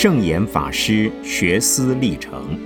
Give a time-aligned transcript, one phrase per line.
[0.00, 2.56] 圣严法师学思历程。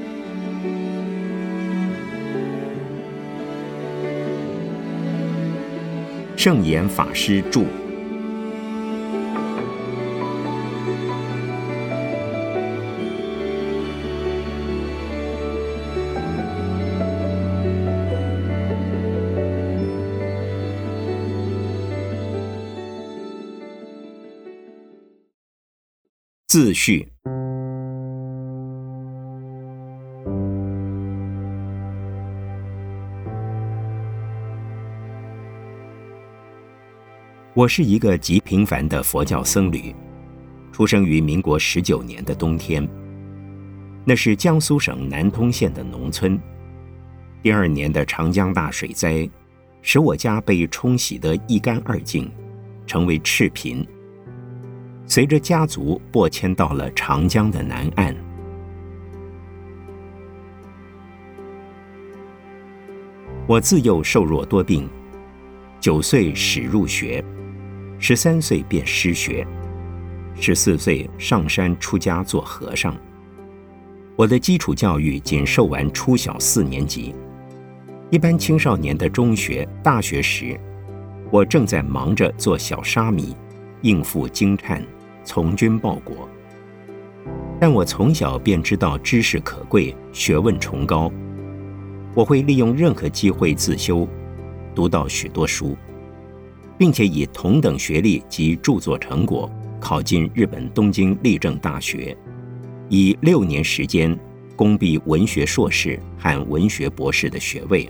[6.37, 7.64] 圣严法师著。
[26.46, 27.12] 自序。
[37.55, 39.95] 我是一个极平凡的佛教僧侣，
[40.73, 42.88] 出生于民国十九年的冬天。
[44.06, 46.41] 那是江苏省南通县的农村。
[47.43, 49.29] 第二年的长江大水灾，
[49.83, 52.32] 使我家被冲洗得一干二净，
[52.87, 53.87] 成为赤贫。
[55.04, 58.16] 随着家族拨迁到了长江的南岸，
[63.46, 64.88] 我自幼瘦弱多病，
[65.81, 67.22] 九岁始入学，
[68.04, 69.47] 十三岁便失学，
[70.34, 72.97] 十四岁上山出家做和尚。
[74.16, 77.14] 我的基础教育仅受完初小四年级，
[78.10, 80.58] 一般青少年的中学、大学时，
[81.30, 83.36] 我正在忙着做小沙弥，
[83.82, 84.82] 应付经忏。
[85.22, 86.28] 从军报国，
[87.60, 91.08] 但我从小便知道知识可贵，学问崇高。
[92.14, 94.08] 我会利用任何机会自修，
[94.75, 95.76] 读到许多书，
[96.78, 99.50] 并且以同等学历及著作成果
[99.81, 102.16] 考进日本东京立正大学，
[102.88, 104.19] 以六年时间
[104.56, 107.88] 攻毕文学硕士和文学博士的学位。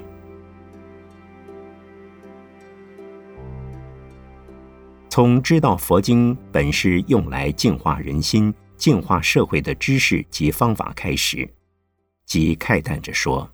[5.09, 11.47] 从知道佛经本是用来净化人心、净化社会的知识及方法开始，
[12.25, 13.51] 即慨叹着说：“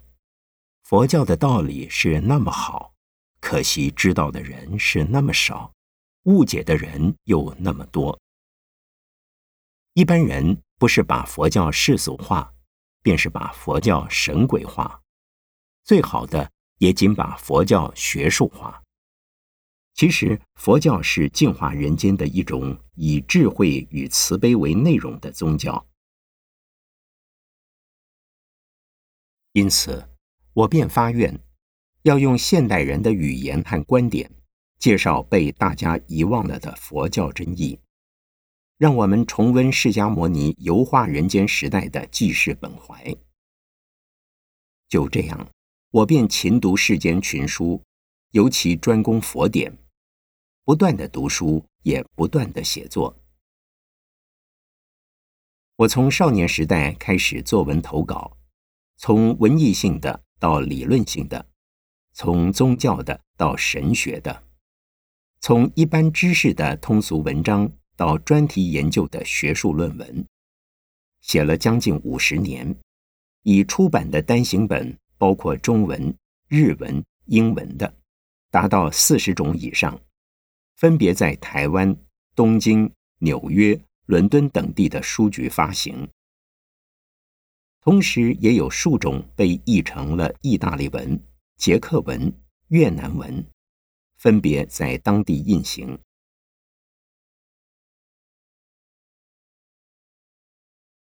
[0.85, 2.93] 佛教的道理是那么好，
[3.41, 5.73] 可惜知道的人是那么少，
[6.25, 8.19] 误解的人又那么多。
[9.95, 12.53] 一般人不是把佛教世俗化，
[13.03, 15.01] 便是把佛教神鬼化，
[15.85, 18.83] 最好的也仅把佛教学术化。”
[19.95, 25.85] 其实，佛教是净化人间的一种以智慧与慈悲为内容的宗教。
[29.55, 30.09] 因此，
[30.53, 31.41] 我便发愿，
[32.09, 34.31] 要用现代人的语言和观点，
[34.79, 37.79] 介绍被大家遗忘了的佛教真义，
[38.79, 43.15] 让我们重温释迦牟尼游化人间时代的济世本怀。
[44.89, 45.51] 就这样，
[45.91, 47.83] 我便勤读世间群书，
[48.31, 49.77] 尤其专攻佛典。
[50.65, 53.15] 不断的读书，也不断的写作。
[55.77, 58.35] 我从少年时代开始作文投稿，
[58.97, 61.47] 从文艺性的到理论性的，
[62.21, 64.43] 从宗教的到神学的，
[65.41, 70.27] 从一般知识的通俗文章到专题研究的学术论文，
[71.21, 72.75] 写了将近五十年，
[73.45, 76.13] 已出版的单行本包括中文、
[76.49, 77.95] 日文、英文的，
[78.51, 79.97] 达到四十种以上。
[80.75, 81.97] 分别在台湾、
[82.35, 86.09] 东京、纽约、伦敦等地的书局发行，
[87.81, 91.21] 同时也有数种被译成了意大利文、
[91.59, 92.33] 捷克文、
[92.69, 93.45] 越南文，
[94.17, 95.99] 分别在当地印行。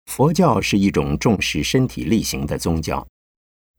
[0.07, 3.07] 佛教是一种重视身体力行的宗教，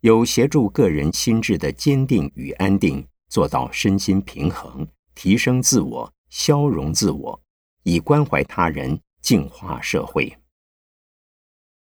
[0.03, 4.87] 有协助个人心智的坚定与安定，做到身心平衡。
[5.17, 7.43] 提升自我，消融自我，
[7.83, 10.33] 以关怀他人，净化社会。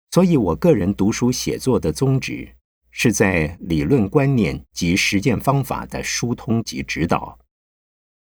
[0.09, 2.57] 所以，我个人读书写作的宗旨，
[2.91, 7.39] 是在理论观念及实践方法的疏通及指导。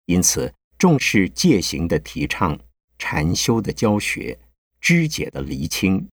[0.06, 2.60] 因此，重视戒行的提倡，
[2.98, 4.40] 禅修的教学，
[4.80, 6.08] 知解的厘清。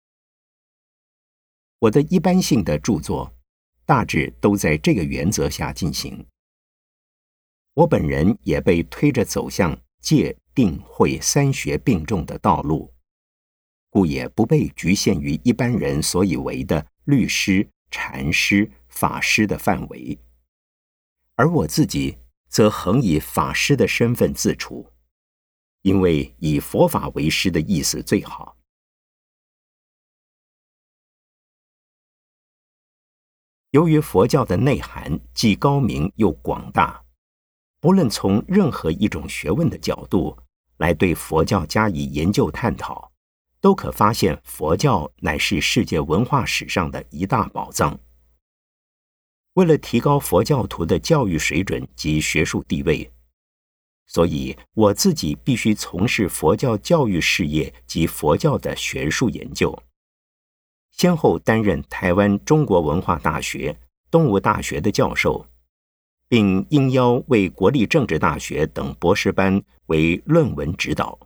[1.80, 3.32] 我的一般性的著作，
[3.84, 6.24] 大致都在这个原则下进行。
[7.74, 12.92] 我本人也被推着走向戒定慧三学并重的道路，
[13.90, 20.18] 故也不被局限于一般人所以为的律师、禅师、法师的范围，
[21.34, 22.18] 而我自己
[22.48, 24.92] 则恒以法师的身份自处，
[25.82, 28.56] 因为以佛法为师的意思最好。
[33.70, 37.04] 由于佛教的内涵既高明又广大。
[37.80, 40.36] 不论从任何一种学问的角度
[40.78, 43.07] 来对佛教加以研究探讨，
[43.60, 47.98] 都可发现佛教乃是世界文化史上的一大宝藏。
[49.54, 53.10] 为了提高佛教徒的教育水准及学术地位，
[54.06, 59.76] 所以我自己必须从事佛教教育事业及佛教的学术研究。
[60.92, 63.76] 先后担任台湾中国文化大学、
[64.10, 65.44] 东吴大学的教授，
[66.28, 71.18] 并应邀为国立政治大学等博士班为论文指导，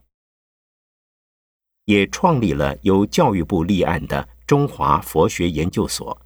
[1.85, 6.19] 也创立了由教育部立案的中华佛学研究所。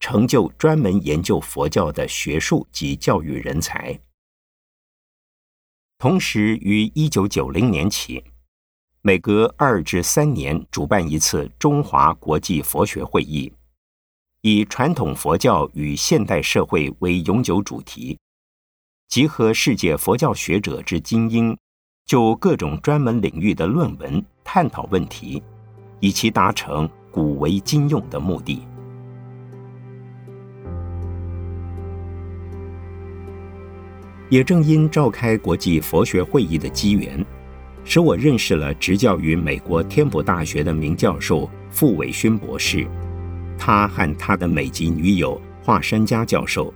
[0.00, 3.98] 成就专门研究佛教的学术及教育人才。
[5.98, 8.22] 同时，于一九九零年起，
[9.02, 13.52] 每隔二至三年主办一次中华国际佛学会议，
[14.42, 18.16] 以传统佛教与现代社会为永久主题，
[19.08, 21.58] 集合世界佛教学者之精英，
[22.06, 25.42] 就各种专门领域的论文探讨问题，
[26.00, 28.62] 以其达成古为今用的目的。
[34.30, 37.22] 也正因召开国际佛学会议的机缘，
[37.84, 42.86] 使我认识了执教于美国天普大学的名教授傅伟勋博士。
[43.58, 46.72] 他和他的美籍女友华山佳教授，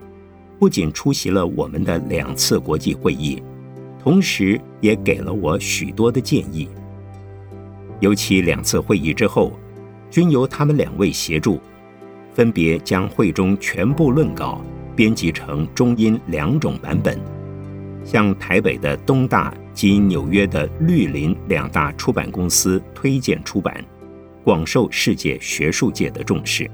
[0.58, 3.42] 不仅出席了我们的两次国际会议，
[3.98, 6.68] 同时也给了我许多的建议。
[8.02, 9.52] 尤其两次会议之后，
[10.10, 11.60] 均由他们两位协助，
[12.34, 14.60] 分别将会中全部论稿
[14.96, 17.16] 编辑成中英两种版本。
[18.02, 23.84] 向台北的东大及纽约的绿林两大出版公司推荐出版，
[24.42, 26.68] 广受世界学术界的重视。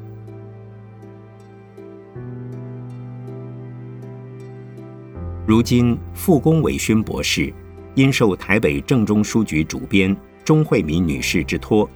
[5.46, 7.52] 如今，傅公伟勋博士
[7.94, 10.16] 因受台北正中书局主编
[10.48, 11.86] 钟慧敏女士之托，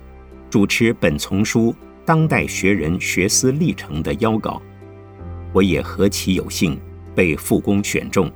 [0.51, 1.73] 主持本丛书
[2.05, 4.61] 《当代学人学思历程》的邀稿，
[5.55, 6.79] 我也何其有幸
[7.15, 8.31] 被傅公选中。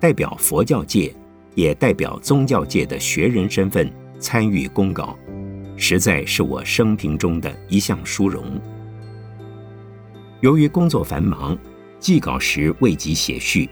[0.00, 1.14] 代表佛教界，
[1.54, 5.14] 也代表宗教界的学人身份参与公稿，
[5.76, 8.58] 实在是我生平中的一项殊荣。
[10.40, 11.54] 由于工作繁忙，
[11.98, 13.68] 寄稿时未及写序，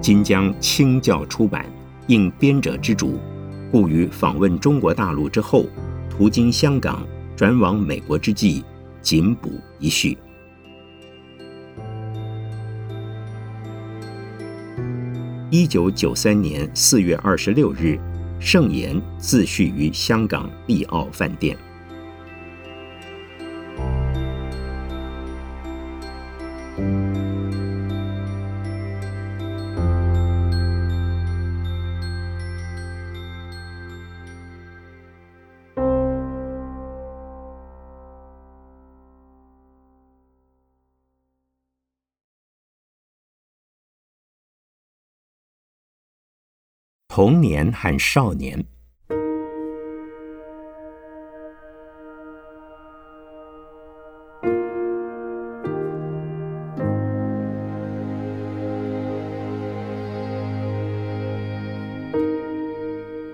[0.00, 1.66] 今将清教出版，
[2.06, 3.18] 应编者之主，
[3.70, 5.66] 故于访问中国大陆之后，
[6.10, 7.06] 途经香港，
[7.36, 8.64] 转往美国之际，
[9.00, 10.18] 仅补一叙。
[15.50, 17.98] 一九九三年四月二十六日，
[18.40, 21.56] 盛言自叙于香港利奥饭店。
[47.22, 48.58] 童年和少年，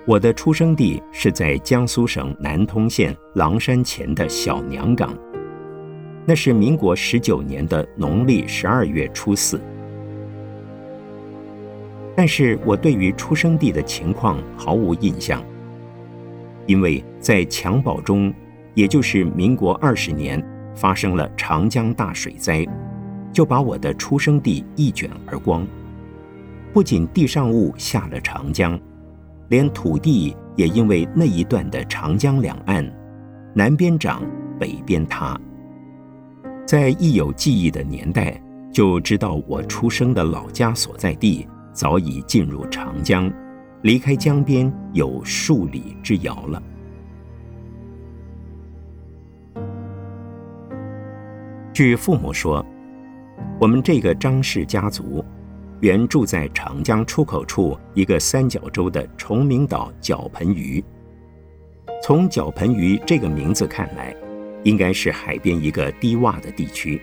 [0.04, 5.16] 我的出生地是在江苏省南通县狼山前的小娘港，
[6.26, 9.60] 那是民国十九年的农历十二月初四。
[12.16, 15.44] 但是我对于出生地的情况毫无印象，
[16.64, 18.32] 因为在襁褓中，
[18.72, 20.42] 也就是民国二十年
[20.74, 22.66] 发生了长江大水灾，
[23.32, 25.66] 就把我的出生地一卷而光。
[26.72, 28.80] 不仅地上物下了长江，
[29.48, 32.90] 连土地也因为那一段的长江两岸，
[33.54, 34.22] 南边长，
[34.58, 35.38] 北边塌。
[36.66, 38.40] 在一有记忆的年代，
[38.72, 41.46] 就知道我出生的老家所在地。
[41.76, 43.30] 早已进入长江，
[43.82, 46.62] 离开江边有数里之遥了。
[51.74, 52.64] 据父母说，
[53.60, 55.22] 我们这个张氏家族
[55.80, 60.82] 原住在长江出口处一个三角洲的崇明岛角盆鱼。
[62.02, 64.16] 从角盆鱼这个名字看来，
[64.64, 66.98] 应该是海边一个低洼的地区。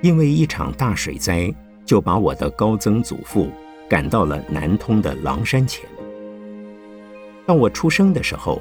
[0.00, 1.52] 因为一场大水灾。
[1.88, 3.48] 就把我的高曾祖父
[3.88, 5.88] 赶到了南通的狼山前。
[7.46, 8.60] 当我出生的时候，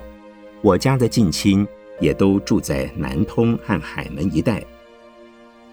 [0.61, 1.67] 我家的近亲
[1.99, 4.63] 也都住在南通和海门一带，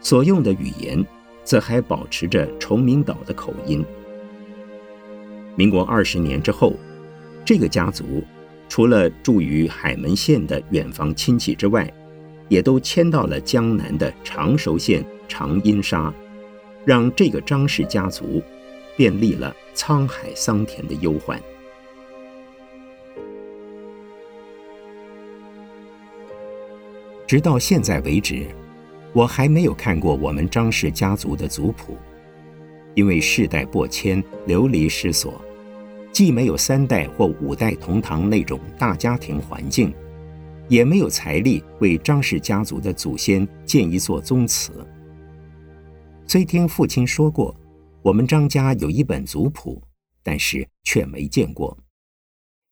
[0.00, 1.06] 所用的语言
[1.44, 3.84] 则还保持着崇明岛的口音。
[5.54, 6.72] 民国二十年之后，
[7.44, 8.24] 这个家族
[8.68, 11.88] 除了住于海门县的远房亲戚之外，
[12.48, 16.12] 也都迁到了江南的常熟县长阴沙，
[16.84, 18.42] 让这个张氏家族
[18.96, 21.40] 便历了沧海桑田的忧患。
[27.26, 28.46] 直到现在为止，
[29.12, 31.96] 我还没有看过我们张氏家族的族谱，
[32.94, 35.40] 因为世代过迁，流离失所，
[36.12, 39.92] 既没有三代或五代同堂那种大家庭环境，
[40.68, 44.70] 也没有财力为张氏家族的祖先建一座宗祠。
[46.26, 47.54] 虽听父亲说过，
[48.02, 49.82] 我们张家有一本族谱，
[50.22, 51.76] 但是却没见过，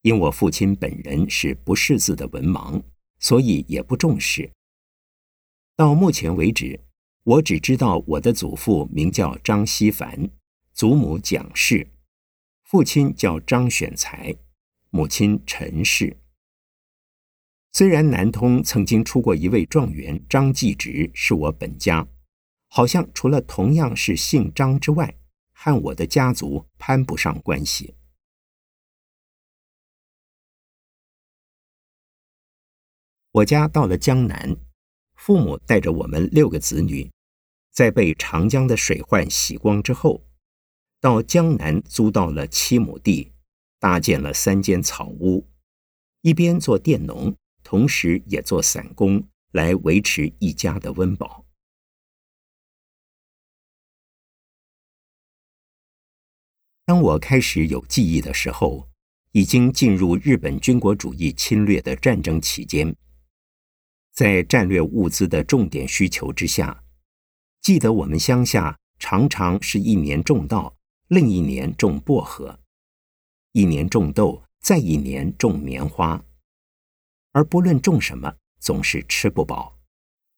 [0.03, 2.83] 因我父亲本人是不识字的文盲。
[3.23, 4.51] 所以也不重视。
[5.77, 6.81] 到目前为止，
[7.23, 10.29] 我只知道我的祖父名叫张希凡，
[10.75, 11.87] 祖母蒋氏，
[12.65, 14.35] 父亲叫张选才，
[14.91, 16.19] 母亲陈氏。
[17.71, 22.05] 虽然南通曾经出过一位状元张继直是我本家，
[22.75, 25.15] 好像除了同样是姓张之外，
[25.53, 27.95] 和我的家族攀不上关系。
[33.31, 34.57] 我家到了江南，
[35.17, 37.13] 父母带着我们六个子女，
[37.71, 40.25] 在被长江的水患洗光之后，
[40.99, 43.35] 到江南租到了七亩地，
[43.79, 45.47] 搭建了三间草屋，
[46.23, 51.42] 一边做佃农，同时也做散工，来维持一家的温饱。
[56.93, 58.87] 当我开始有记忆的时候，
[59.31, 62.95] 已经进入日本军国主义侵略的战争期间。
[64.13, 66.85] 在战略物资的重点需求之下，
[67.63, 70.77] 记得我们乡下常常是一年种稻，
[71.09, 72.61] 另一年种薄荷，
[73.53, 76.23] 一年种豆，再一年种棉花，
[77.33, 78.31] 而不论种什么，
[78.61, 79.79] 总是吃不饱，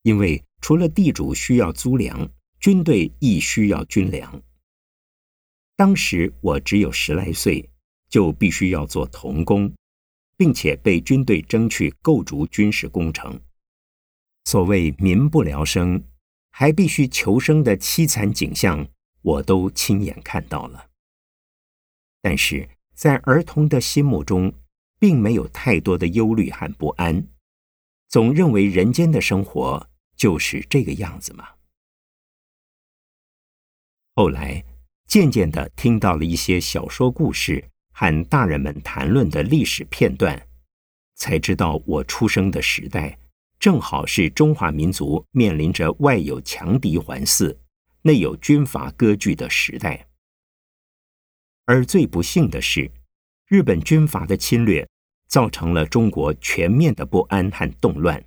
[0.02, 2.30] 因为除了地主需要租粮，
[2.60, 4.40] 军队亦需要军粮。
[5.76, 7.68] 当时我只有十来岁，
[8.08, 9.74] 就必须要做童工，
[10.36, 13.40] 并且被军队征去构筑军事工程。
[14.44, 16.04] 所谓民不聊生，
[16.50, 18.86] 还必须求生的凄惨景象，
[19.22, 20.90] 我都亲眼看到了。
[22.20, 24.54] 但是在儿童的心目中，
[25.00, 27.26] 并没有太多的忧虑和不安，
[28.08, 31.48] 总认为人间的生活就是这个样子嘛。
[34.14, 34.64] 后来
[35.06, 40.46] 渐渐的听到了一些小说故事和大人们谈论的历史片段，
[41.14, 43.18] 才知道我出生的时代。
[43.60, 47.56] 正好是中华民族面临着外有强敌环伺、
[48.02, 50.06] 内有军阀割据的时代，
[51.64, 52.90] 而最不幸的是，
[53.46, 54.86] 日本军阀的侵略
[55.28, 58.22] 造成了中国全面的不安和动乱。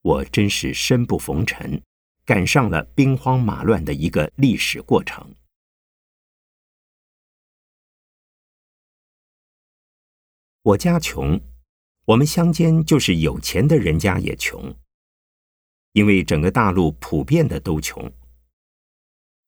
[0.00, 1.82] 我真是生不逢辰，
[2.24, 5.34] 赶上了兵荒马乱的一个历史过程。
[10.66, 11.40] 我家穷。
[12.06, 14.74] 我们乡间就是有钱的人家也穷，
[15.92, 18.12] 因为整个大陆普遍的都穷。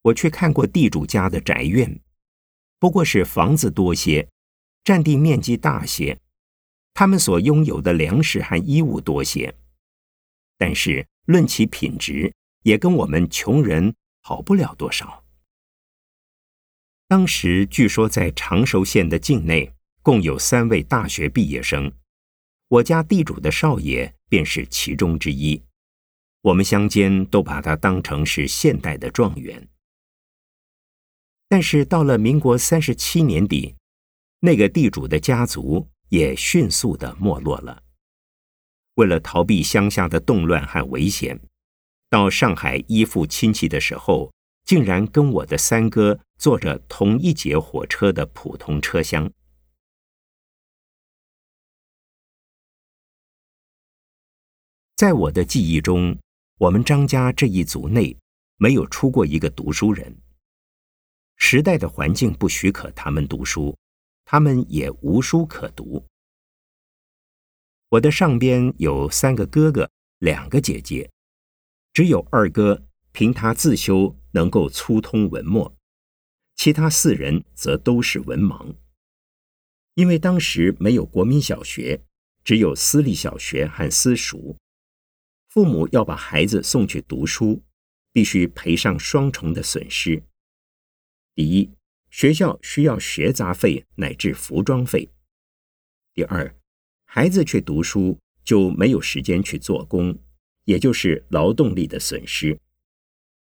[0.03, 2.01] 我去看过地主家的宅院，
[2.79, 4.29] 不过是房子多些，
[4.85, 6.21] 占地面积大些，
[6.95, 9.53] 他们所拥有的粮食和衣物多些，
[10.57, 12.33] 但是论其品质，
[12.63, 15.25] 也跟我们穷人好不了多少。
[17.09, 19.73] 当时据说在长寿县的境内，
[20.09, 21.93] 共有三位大学毕业生。
[22.69, 25.63] 我家地主的少爷便是其中之一，
[26.41, 29.69] 我们乡间都把他当成是现代的状元。
[31.47, 33.75] 但是到了民国三十七年底，
[34.41, 37.83] 那个地主的家族也迅速的没落了。
[38.95, 41.39] 为了逃避乡下的动乱和危险，
[42.09, 44.33] 到上海依附亲戚的时候，
[44.65, 49.31] 竟然跟我的三哥坐着同一节火车的普通车厢。
[54.99, 56.19] 在我的记忆中，
[56.57, 58.19] 我们张家这一族内
[58.57, 60.21] 没有出过一个读书人。
[61.37, 63.79] 时代的环境不许可他们读书，
[64.25, 66.05] 他们也无书可读。
[67.91, 69.89] 我的上边有三个哥哥，
[70.19, 71.09] 两个姐姐，
[71.93, 75.73] 只有二哥凭他自修能够粗通文墨，
[76.57, 78.75] 其他四人则都是文盲。
[79.95, 82.03] 因为当时没有国民小学，
[82.43, 84.57] 只有私立小学和私塾。
[85.49, 87.63] 父母要把孩子送去读书，
[88.13, 90.23] 必须赔上双重的损失。
[91.35, 91.73] 第一，
[92.11, 95.09] 学校需要学杂费乃至服装费；
[96.13, 96.55] 第二，
[97.05, 100.19] 孩子去读书就没有时间去做工，
[100.65, 102.61] 也就是劳动力的损失。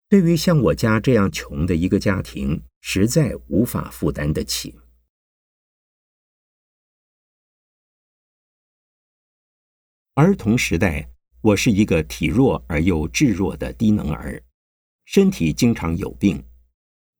[0.09, 4.79] 对于像我家这样穷的一个家庭，实在无法负担得起。
[10.13, 11.11] 儿童时代，
[11.45, 14.41] 我是一个体弱而又智弱的低能儿，
[15.05, 16.43] 身体经常有病。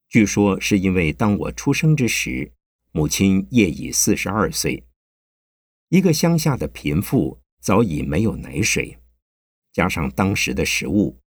[0.10, 2.52] 据说是因为当我出生之时，
[2.92, 4.84] 母亲业已四十二岁，
[5.90, 8.98] 一个乡下的贫妇早已没有奶水，
[9.72, 11.20] 加上当时的食物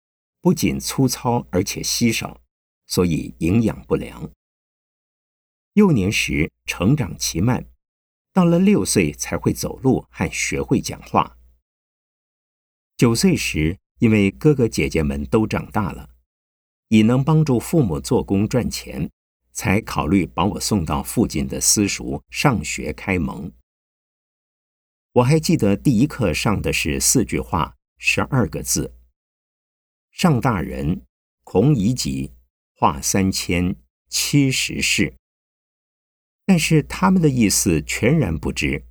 [0.42, 2.42] 不仅粗糙而且稀少，
[2.88, 4.28] 所以营养不良。
[5.74, 7.64] 幼年时成长奇慢，
[8.34, 11.37] 到了六岁才会走路和学会讲话。
[12.98, 16.10] 九岁时，因为哥哥姐姐们都长大了，
[16.88, 19.08] 已能帮助父母做工赚钱，
[19.52, 23.52] 才考虑把我送到附近的私塾上学开蒙。
[25.12, 28.96] 我还记得第一课上的是四句话，十二个字
[30.10, 31.04] ：“上大人，
[31.44, 32.32] 孔乙己，
[32.74, 33.76] 话三千，
[34.10, 35.14] 七十世。”
[36.48, 38.88] 但是他们的意思全然不知。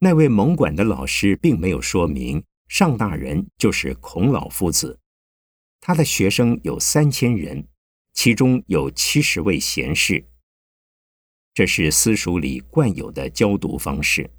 [0.00, 2.42] 那位蒙管的老师并没有说明。
[2.68, 5.00] 上大人就是孔老夫子，
[5.80, 7.66] 他的学生有三千人，
[8.12, 10.28] 其中有七十位贤士。
[11.54, 14.30] 这是私塾里惯有的教读方式。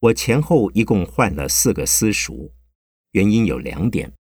[0.00, 2.52] 我前后一共换了四个私塾，
[3.10, 4.12] 原因有两点：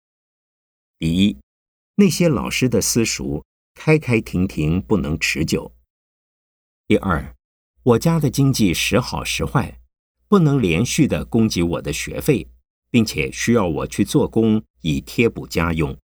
[1.00, 1.39] 第一，
[1.96, 5.74] 那些老师的私塾开开停停，不能持久；
[6.86, 7.34] 第二。
[7.89, 9.79] 我家的经济时好时坏，
[10.27, 12.48] 不能连续的供给我的学费，
[12.91, 15.98] 并且需要我去做工以贴补家用。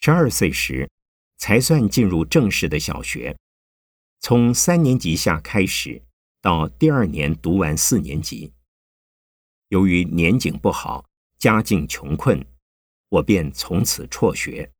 [0.00, 0.90] 十二岁时，
[1.38, 3.34] 才算进入正式的小学，
[4.20, 6.02] 从三年级下开始，
[6.42, 8.52] 到第二年读完四年级。
[9.68, 11.06] 由于年景不好，
[11.38, 12.44] 家境穷困，
[13.08, 14.70] 我便从此辍学，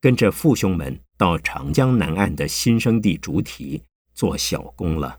[0.00, 1.00] 跟着父兄们。
[1.18, 3.82] 到长江南岸的新生地主体
[4.14, 5.18] 做小工了。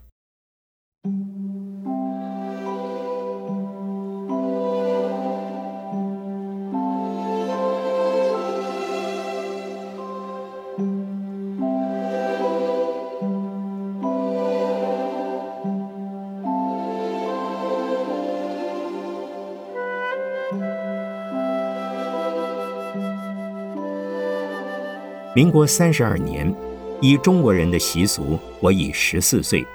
[25.40, 26.54] 民国三十二年，
[27.00, 29.66] 以中国人的习俗，我已十四岁。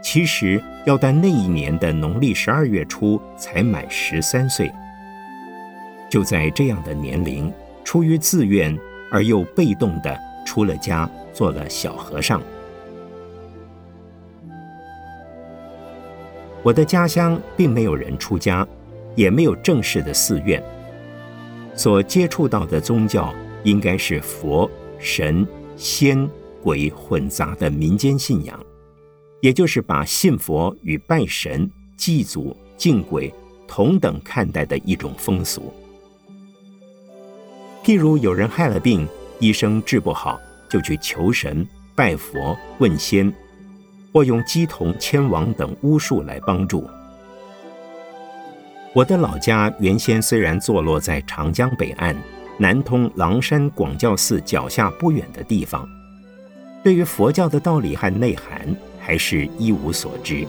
[0.00, 4.70] 其实要在那一年的农历十二月初才满十三岁。
[6.08, 7.52] 就在这样的年龄，
[7.82, 8.78] 出于自愿
[9.10, 12.40] 而又被动的出了家，做了小和尚。
[16.62, 18.64] 我的家乡并没有人出家，
[19.16, 20.62] 也没有正式的寺院，
[21.74, 24.70] 所接触到的宗教应该是佛。
[25.04, 26.26] 神仙
[26.62, 28.58] 鬼混杂的民间信仰，
[29.42, 33.30] 也就是把信佛与拜神、祭祖、敬鬼
[33.68, 35.70] 同等看待的一种风俗。
[37.84, 39.06] 譬如有人害了病，
[39.38, 40.40] 医生治不好，
[40.70, 43.30] 就去求神、拜佛、问仙，
[44.10, 46.88] 或用鸡童、牵王等巫术来帮助。
[48.94, 52.16] 我的老家原先虽然坐落在长江北岸。
[52.56, 55.88] 南通狼山广教寺脚下不远的地方，
[56.84, 60.46] 对于佛教的道理和内涵还是一无所知。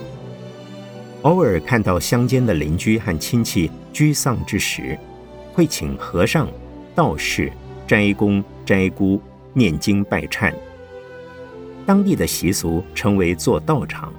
[1.22, 4.96] 偶尔看到乡间的邻居和亲戚居丧之时，
[5.52, 6.48] 会请和尚、
[6.94, 7.50] 道士、
[7.88, 9.20] 斋公、斋姑
[9.52, 10.54] 念经拜忏。
[11.84, 14.12] 当地的习俗称为做道场。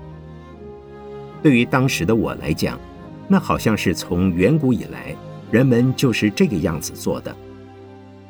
[1.42, 2.78] 对于当时的我来讲，
[3.30, 5.16] 那好像是从远古以来
[5.52, 7.34] 人们就是这个样子做的。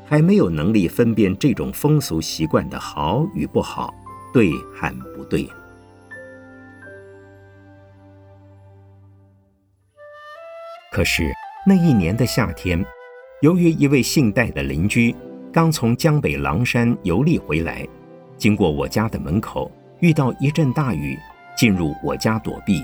[0.09, 3.93] 还没有能力分辨这种风俗习惯的好与不好，
[4.33, 5.47] 对和不对。
[10.91, 11.29] 可是
[11.65, 12.83] 那一年的夏天，
[13.41, 15.13] 由于一位姓戴的邻居
[15.51, 17.85] 刚从江北狼山游历回来，
[18.37, 21.19] 经过我家的门口，遇到一阵大雨，
[21.57, 22.81] 进入我家躲避，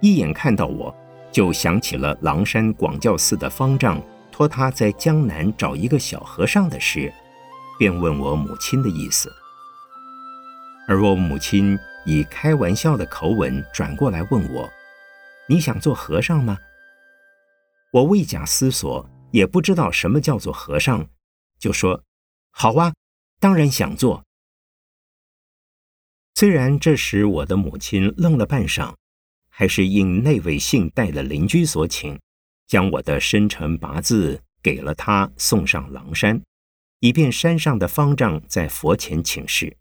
[0.00, 0.92] 一眼看到我，
[1.30, 4.02] 就想起了狼山广教寺的方丈。
[4.38, 7.12] 托他在江南找一个小和尚的事，
[7.76, 9.28] 便问我母亲的意思。
[10.86, 14.70] 而我母亲以开玩笑的口吻转过来问我
[15.50, 16.56] ：“你想做和尚吗？”
[17.90, 21.04] 我未假思索，也不知道什么叫做和尚，
[21.58, 22.04] 就说
[22.54, 22.94] ：“好啊，
[23.40, 24.22] 当然想做。”
[26.36, 28.94] 虽然这时我的母亲愣了半晌，
[29.48, 32.20] 还是应那位姓戴的邻居所请，
[32.68, 36.40] 将我的生辰八字给了他，送上狼山，
[37.00, 39.76] 以便山上的方丈在佛前请示。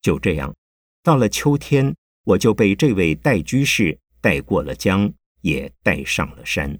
[0.00, 0.54] 就这样，
[1.02, 5.12] 到了秋天，我就被这位戴居士带过了江，
[5.42, 6.78] 也带上了山。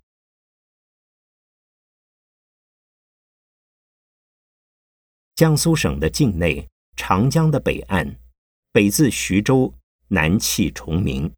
[5.35, 8.19] 江苏省的境内，长江的北岸，
[8.73, 9.75] 北自徐州，
[10.09, 11.31] 南气崇明。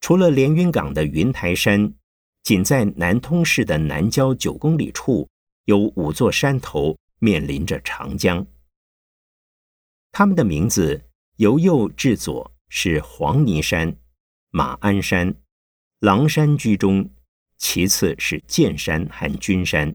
[0.00, 1.94] 除了连云港的云台山，
[2.42, 5.28] 仅在南通市的南郊九公里处，
[5.64, 8.46] 有五座山头面临着长江。
[10.12, 11.04] 它们的名字
[11.36, 13.96] 由右至左是黄泥山、
[14.50, 15.34] 马鞍山、
[16.00, 17.10] 狼山居中，
[17.58, 19.94] 其次是剑山和君山。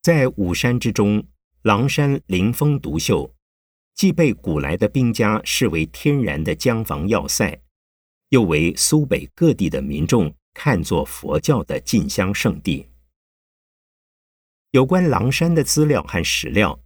[0.00, 1.26] 在五山之中，
[1.62, 3.34] 狼山灵峰独秀，
[3.94, 7.60] 既被古来的兵家视为天然的江防要塞，
[8.30, 12.86] 又为苏北各地的民众看作佛教的进香圣地。
[14.72, 16.78] 有关狼山的资料和史料，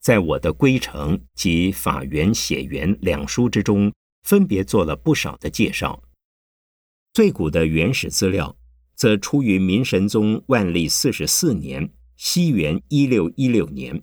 [0.00, 6.02] 在我的《归程》及《法源写源》两书之中，分别做了不少的介绍。
[7.12, 8.56] 最古的原始资料，
[8.94, 11.90] 则出于明神宗万历四十四年。
[12.14, 14.00] 西元一六一六年，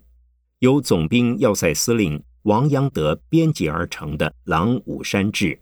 [0.60, 5.56] 由总兵要塞司令王阳德编辑而成的《狼武山志》，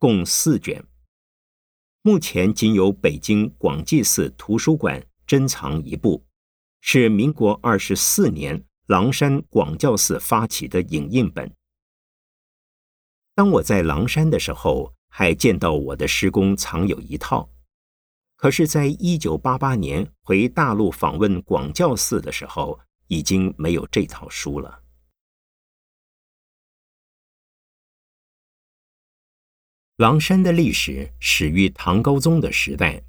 [0.00, 0.82] 共四卷。
[2.00, 6.24] 目前仅有北京广济寺图书馆珍藏一部，
[6.80, 11.54] 是民国二十四年狼山广教寺发起的影印本。
[13.34, 17.50] 当我在狼山的时候，还见到我的师公藏有一套。
[18.36, 24.79] 可是，在一九八八年回大陆访问广教寺的时候，已经没有这套书了。
[30.00, 33.02] 狼山的历史始于唐高宗的时代，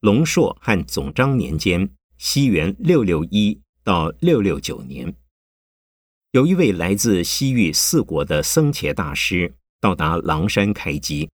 [0.00, 5.14] 龙朔和总章年间（西元六六一到六六九年），
[6.32, 11.28] 有一位来自西域四国的僧伽大师到达狼山开基。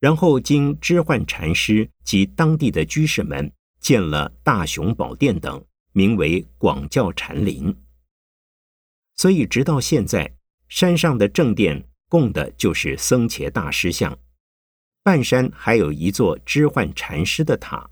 [0.00, 7.72] 然后经知幻禅师及当地的居士们建了大雄宝殿等，名为广教禅林。
[9.14, 10.34] 所以直到现在，
[10.66, 14.16] 山上的正殿供的就是僧伽大师像，
[15.02, 17.90] 半山还有一座知幻禅师的塔。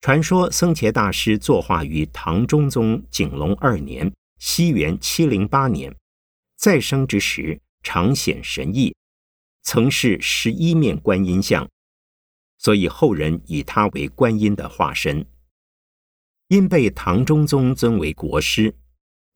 [0.00, 5.94] 传说僧伽大师作画于唐中宗景隆二年（西元七零八年），
[6.58, 8.92] 再生之时常显神异。
[9.62, 11.70] 曾是十一面观音像，
[12.58, 15.24] 所以后人以他为观音的化身。
[16.48, 18.74] 因被唐中宗尊为国师，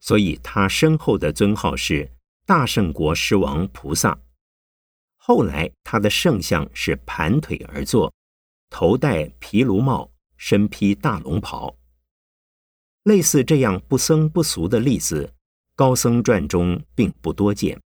[0.00, 2.11] 所以他身后的尊号是
[2.46, 4.18] 大圣国师王菩萨。
[5.16, 8.12] 后来他的圣像是盘腿而坐，
[8.68, 11.74] 头戴毗卢帽，身披大龙袍。
[13.04, 15.35] 类似这样不僧不俗的例子，
[15.74, 17.80] 高僧传中并不多见。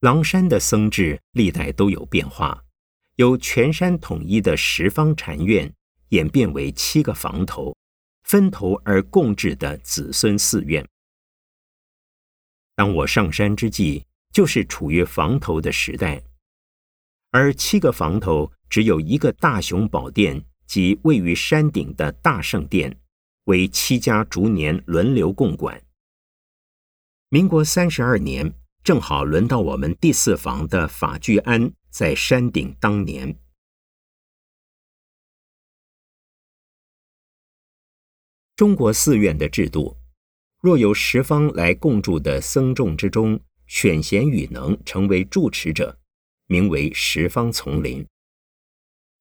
[0.00, 2.64] 狼山的僧制历代都有变化，
[3.14, 5.72] 由全山统一的十方禅院
[6.08, 7.76] 演变为七个房头、
[8.26, 10.86] 分头而共治的子孙寺院。
[12.74, 16.22] 当我上山之际，就是处于房头的时代，
[17.30, 22.96] 而七个房头只有一个大雄宝殿及位于山顶的大圣殿，
[23.44, 25.82] 为七家逐年轮流共管。
[27.30, 28.54] 民国三十二年。
[28.86, 33.36] 正好轮到我们第四房的法聚庵在山顶当年。
[38.56, 39.94] 中国寺院的制度，
[40.62, 45.98] 若由十方来共住的僧众之中选贤与能成为住持者，
[46.46, 48.06] 名为十方丛林。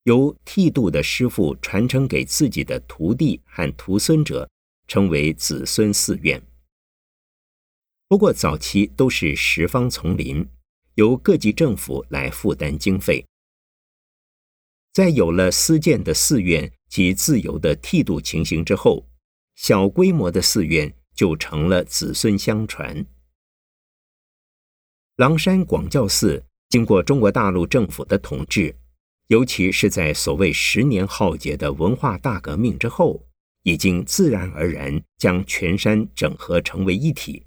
[0.03, 4.49] 由剃度的师傅传承给自己的徒弟和徒孙者，
[4.87, 6.41] 称为子孙寺院。
[8.07, 10.47] 不过早期都是十方丛林，
[10.93, 13.25] 由各级政府来负担经费。
[14.93, 19.05] 在有了私建的寺院及自由的剃度情形之后，
[19.55, 23.05] 小规模的寺院就成了子孙相传。
[25.15, 28.75] 狼山广教寺经过中国大陆政府的统治，
[29.27, 33.25] 尤其是在所谓十年浩劫的文化大革命之后，
[33.63, 37.45] 已经自然而然将全山整合成为一体。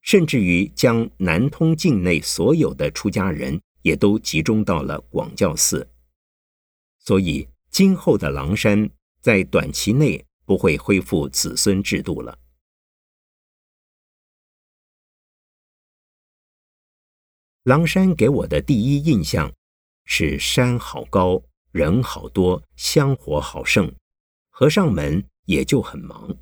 [0.00, 5.88] 甚至于将南通境内所有的出家人也都集中到了广教寺，
[6.98, 12.38] 所以今后的狼山在短期内不会恢复子孙制度了。
[17.62, 19.50] 狼山给我的第一印象
[20.04, 23.94] 是山好高，人好多，香火好盛，
[24.50, 26.36] 和尚们也就很忙。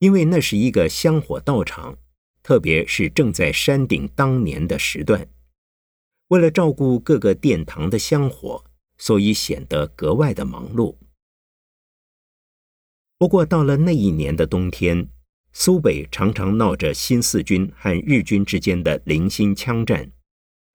[0.00, 1.96] 因为那是一个香火道场，
[2.42, 5.28] 特别是正在山顶当年的时段，
[6.26, 8.64] 为了照顾各个殿堂的香火，
[8.98, 10.96] 所以显得格外的忙碌。
[13.24, 15.08] 不过到了那一年的冬天。
[15.54, 20.12] 苏北常常闹着新四军和日军之间的零星枪战，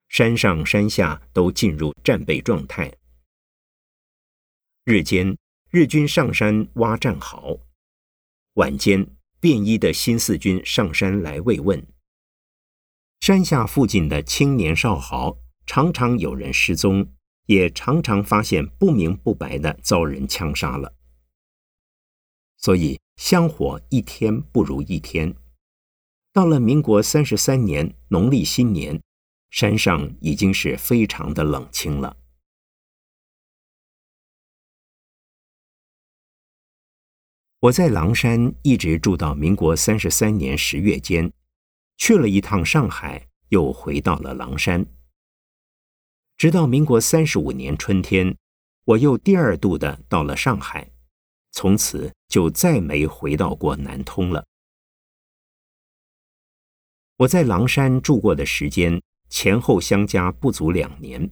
[0.07, 2.91] 山上山下都进入战备状态。
[4.83, 5.38] 日间，
[5.69, 7.59] 日军上山挖战壕；
[8.55, 9.05] 晚间，
[9.39, 11.85] 便衣的新四军上山来慰问。
[13.19, 17.13] 山下附近的青年少豪常常有人失踪，
[17.45, 20.95] 也常常发现不明不白的遭人枪杀了。
[22.59, 22.99] 所以。
[23.19, 25.35] 香火一天不如一天。
[26.31, 29.01] 到了民国三十三年农历新年，
[29.49, 32.15] 山上已经是非常的冷清了。
[37.59, 41.33] 我在狼山一直住到民国三十三年十月间，
[41.97, 44.85] 去了一趟上海，又回到了狼山。
[46.37, 48.37] 直到民国三十五年春天，
[48.85, 50.89] 我又第二度的到了上海。
[51.51, 54.45] 从此就再没回到过南通了。
[57.17, 61.29] 我在狼山住过的时间前后相加不足两年。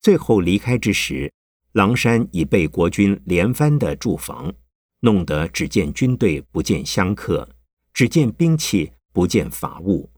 [0.00, 1.32] 最后离开之时，
[1.72, 4.54] 狼山已被国军连番的驻防，
[5.00, 7.48] 弄得只见军队不见香客，
[7.92, 10.08] 只见兵器不见法物，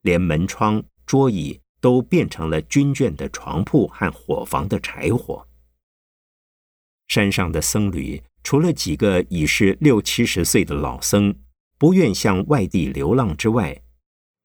[0.00, 5.46] 连门窗、桌椅都变成了军眷的床铺和伙房的柴火。
[7.06, 11.34] 山上的僧侣，除了几个已是六七十岁的老僧，
[11.78, 13.82] 不愿向外地流浪之外，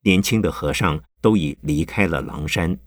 [0.02, 2.80] 年轻的和尚都已离开了狼山。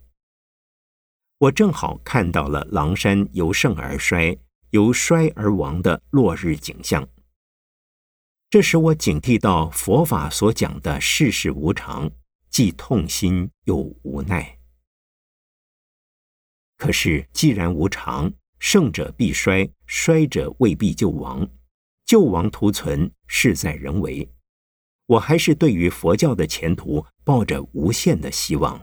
[1.38, 4.38] 我正好看到了狼山由盛而衰、
[4.70, 7.08] 由衰而亡的落日景象。
[8.48, 12.10] 这使我警惕到佛法所讲的世事无常，
[12.50, 14.58] 既痛心又无奈。
[16.76, 21.48] 可是既然无常，胜者必衰，衰者未必就亡。
[22.06, 24.28] 救亡图存，事在人为。
[25.06, 28.80] 我还是对于佛教的前途抱着无限的希望。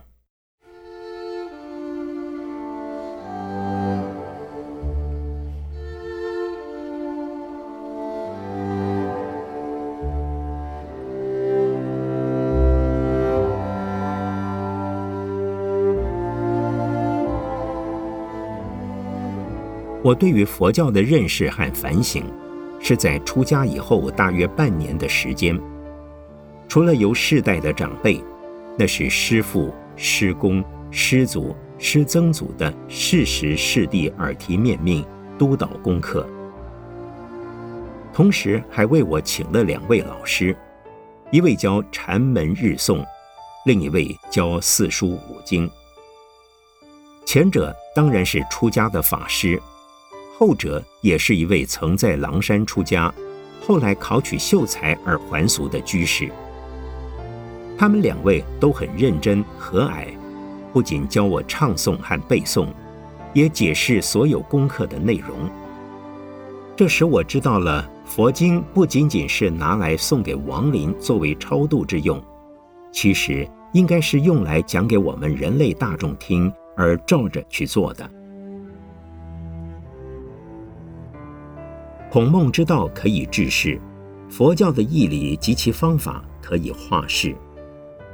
[20.08, 22.24] 我对于佛教的认识和反省，
[22.80, 25.60] 是在出家以后大约半年的时间。
[26.66, 28.18] 除了由世代的长辈，
[28.78, 35.04] 那是师父、师公、师祖、师曾祖的世时世地耳提面命
[35.38, 36.26] 督导功课，
[38.10, 40.56] 同时还为我请了两位老师，
[41.30, 43.04] 一位教禅门日诵，
[43.66, 45.70] 另一位教四书五经。
[47.26, 49.60] 前者当然是出家的法师。
[50.38, 53.12] 后者也是一位曾在狼山出家，
[53.66, 56.30] 后来考取秀才而还俗的居士。
[57.76, 60.06] 他们两位都很认真和蔼，
[60.72, 62.68] 不仅教我唱诵和背诵，
[63.32, 65.36] 也解释所有功课的内容。
[66.76, 72.22] 这使我知道了，佛经不仅仅是拿来送给亡灵作为超度之用，
[72.92, 78.08] 其实应该是用来讲给我们人类大众听，而照着去做的。
[82.10, 83.78] 孔孟之道可以治世，
[84.30, 87.36] 佛教的义理及其方法可以化世。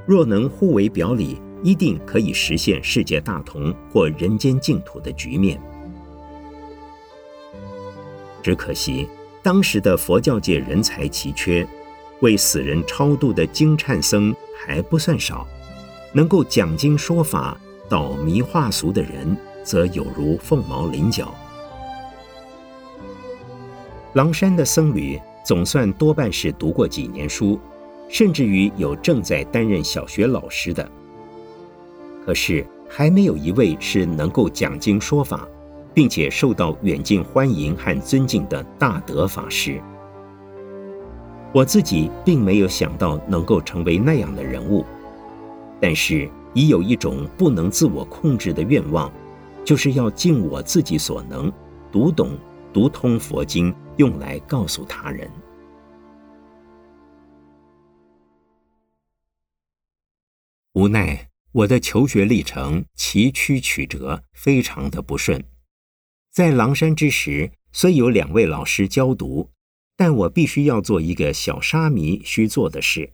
[0.04, 5.60] 若能互为表里，一定可以实现世界大同或人间净土的局面。
[8.42, 9.08] 只可惜
[9.42, 11.64] 当时的佛教界人才奇缺，
[12.20, 15.46] 为死人超度的经忏僧还不算少，
[16.12, 17.56] 能够讲经说法、
[17.88, 21.32] 导迷化俗的人，则有如凤毛麟角。
[24.14, 27.58] 狼山的僧侣总算多半是读过几年书，
[28.08, 30.88] 甚至于有正在担任小学老师的。
[32.24, 35.48] 可是还没有一位是能够讲经说法，
[35.92, 39.82] 并且受到远近欢迎和尊敬的大德法师。
[41.52, 44.84] 我自己并没有想到能够成为那样的人物，
[45.80, 49.10] 但是已有一种不能自我控制的愿望，
[49.64, 51.52] 就是要尽我自己所能，
[51.90, 52.30] 读懂。
[52.74, 55.30] 读通佛经，用来告诉他人。
[60.72, 65.44] 无奈我的求学历程崎岖曲折，非常的不顺。
[66.32, 69.48] 在狼山之时，虽有两位老师教读，
[69.96, 73.12] 但我必须要做一个小沙弥需做的事，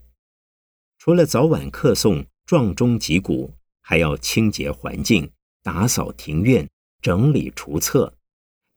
[0.97, 5.31] 除了早晚课诵、撞钟击鼓，还要清洁环境、
[5.63, 6.67] 打扫庭院、
[7.03, 8.15] 整理厨厕，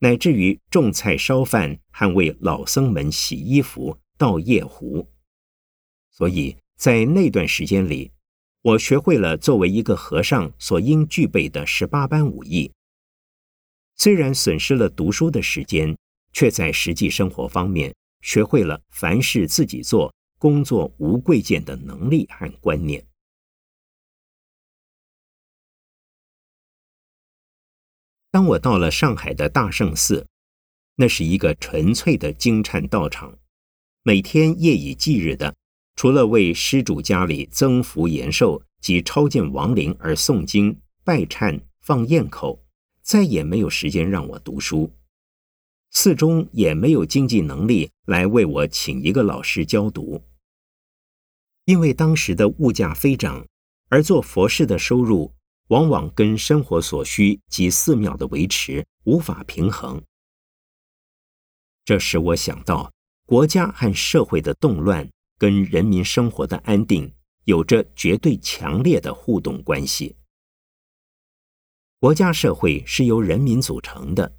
[0.04, 5.08] 乃至于种菜、烧饭，还为老僧们洗衣服、倒夜壶。
[6.12, 8.12] 所以在那段时间里，
[8.62, 12.70] 我学会了作为一个和尚所应具备的十八般武艺。
[13.96, 15.98] 虽然损失了读书的时间，
[16.34, 23.08] 却在实际生活方面学会了凡事自己做、工作无贵贱的能力和观念。
[28.34, 30.26] 当我到了上海的大圣寺，
[30.96, 33.38] 那是一个纯粹的经忏道场，
[34.02, 35.54] 每天夜以继日的。
[35.96, 42.65] 除了为施主家里增福延寿及超荐亡灵而诵经、拜忏、放焰口，
[43.04, 44.91] 再也没有时间让我读书。
[45.91, 50.24] 寺中也没有经济能力来为我请一个老师教读，
[51.65, 53.46] 因为当时的物价飞涨，
[53.89, 55.32] 而做佛事的收入
[55.67, 60.04] 往往跟生活所需及寺庙的维持无法平衡。
[61.86, 62.91] 这使我想到
[63.26, 65.10] 国家和社会的动乱。
[65.36, 70.15] 跟人民生活的安定有着绝对强烈的互动关系。
[71.99, 74.38] 国家社会是由人民组成的，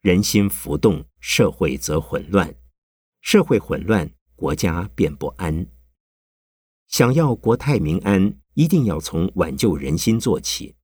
[0.00, 2.52] 人心浮动，社会则混乱；
[3.20, 5.64] 社会混乱，国家便不安。
[6.88, 10.76] 想要国泰民安，一定要从挽救人心做起。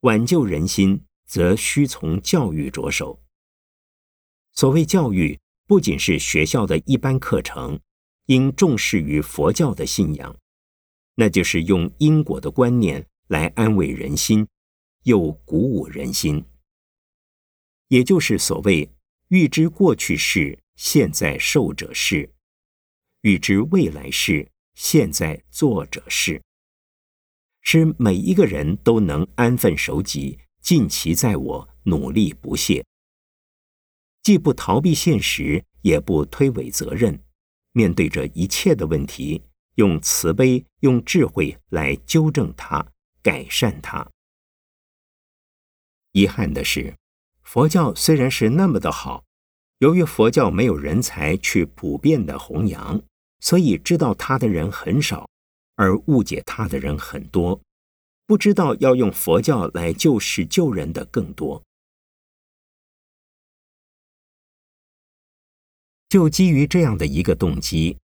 [0.00, 3.22] 挽救人心，则需从教育着手。
[4.52, 5.38] 所谓教育。
[5.66, 7.78] 不仅是学校的一般课程，
[8.26, 10.36] 应重视于佛教的信仰，
[11.14, 14.48] 那就是用因果的观念来安慰人心，
[15.04, 16.44] 又鼓舞人心。
[17.86, 18.90] 也就是所谓
[19.30, 22.28] “预知过去事，现在受者是；
[23.20, 26.42] 预知未来事，现在做者是”，
[27.62, 32.84] 使每一个人都能安分守己，尽其在我，努力不懈。
[34.22, 37.22] 既不逃避现实，也不推诿责任，
[37.72, 39.42] 面对着一切的问题，
[39.76, 42.86] 用慈悲、用智慧来纠正它、
[43.22, 44.06] 改善它。
[46.12, 46.96] 遗憾的是，
[47.42, 49.24] 佛教虽然是那么的好，
[49.78, 53.00] 由于佛教没有人才去普遍的弘扬，
[53.40, 55.28] 所以知道它的人很少，
[55.76, 57.60] 而误解它的人很多，
[58.26, 61.62] 不知道要用佛教来救世救人的更多。
[66.08, 67.96] 就基于这样的一个动机，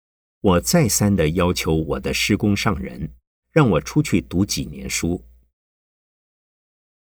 [0.40, 3.10] 我再三的要求我的师公上人，
[3.50, 5.24] 让我出去读几年书。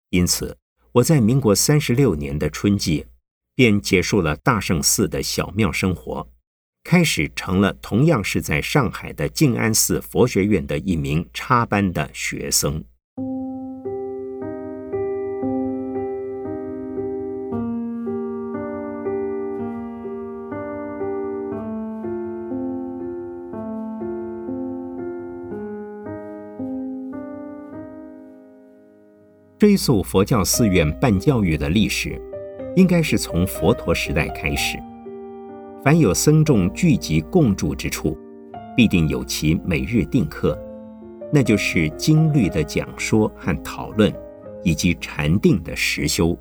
[0.08, 0.56] 因此，
[0.92, 3.06] 我在民国三十六年的春季，
[3.54, 6.26] 便结束了大圣寺的小庙生活，
[6.88, 12.84] 开始成了同样是在上海的静安寺佛学院的一名插班的学生。
[29.58, 32.16] 追溯佛教寺院办教育的历史，
[32.76, 34.78] 应该是从佛陀时代开始。
[35.86, 38.18] 凡有僧众聚集共住之处，
[38.76, 40.58] 必定有其每日定课，
[41.32, 44.12] 那就是经律的讲说和讨论，
[44.64, 46.36] 以及禅定的实修。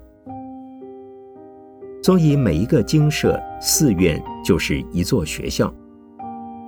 [2.02, 5.72] 所以，每一个精舍寺院就是一座学校。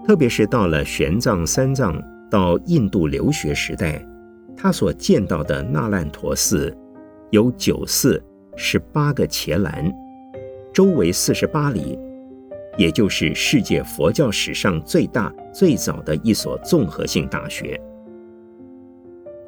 [0.06, 2.00] 特别是到了玄奘、三藏
[2.30, 4.00] 到印度留学时代。
[4.56, 6.78] 他所见到的那烂陀寺，
[7.32, 8.24] 有九寺、
[8.56, 9.92] 十八个伽蓝，
[10.72, 11.98] 周围四十八里，
[12.78, 17.80] 也就是世界佛教史上最大、最早的一所综合性大学。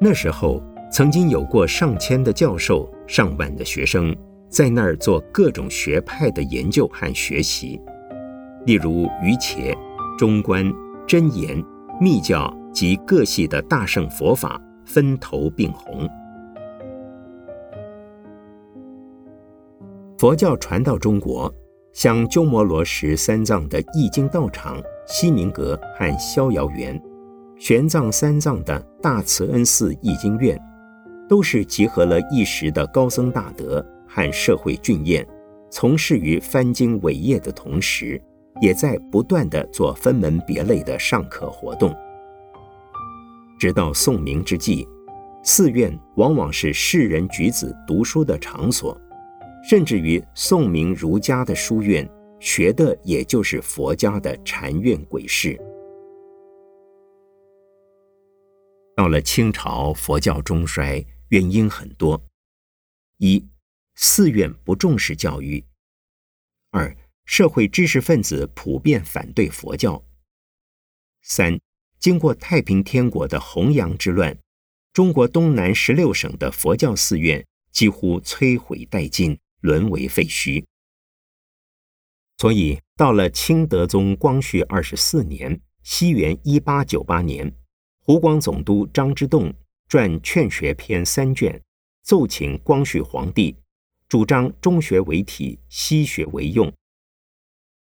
[0.00, 0.62] 那时候，
[0.92, 4.14] 曾经有过上千的教授、上万的学生
[4.48, 7.80] 在那儿做各种学派的研究和学习，
[8.66, 9.76] 例如瑜伽、
[10.18, 10.70] 中观、
[11.06, 11.64] 真言、
[12.00, 14.60] 密教及各系的大乘佛法。
[14.86, 16.08] 分头并红。
[20.18, 21.54] 佛教传到中国，
[21.92, 27.00] 像鸠摩罗什三藏的译经道场西明阁和逍遥园，
[27.58, 30.60] 玄奘三藏的大慈恩寺译经院，
[31.28, 35.26] 都是集合了一时的高僧大德和社会俊彦，
[35.68, 38.20] 从事于翻经伟业的同时，
[38.60, 41.94] 也在不断的做分门别类的上课活动。
[43.58, 44.88] 直到宋明之际，
[45.42, 48.98] 寺院往往是士人举子读书的场所，
[49.62, 52.08] 甚至于宋明儒家的书院，
[52.40, 55.58] 学的也就是佛家的禅院鬼事。
[58.96, 62.22] 到了清朝，佛教中衰，原因很多：
[63.18, 63.46] 一、
[63.94, 65.62] 寺院不重视教育；
[66.70, 66.94] 二、
[67.24, 70.02] 社会知识分子普遍反对佛教；
[71.22, 71.58] 三、
[71.98, 74.36] 经过太平天国的弘扬之乱，
[74.92, 80.64] 中国东南十六省的佛教寺院几乎摧毁殆尽，沦为废墟。
[82.38, 87.54] 所以，到了清德宗光绪二十四年（西元一八九八年）。
[88.02, 89.54] 湖广总督张之洞
[89.88, 91.62] 撰《劝学篇》三卷，
[92.02, 93.56] 奏请光绪皇帝，
[94.08, 96.72] 主张中学为体，西学为用。